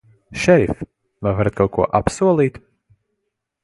[0.43, 0.81] Šerif,
[1.27, 2.63] vai varat kaut ko apsolīt?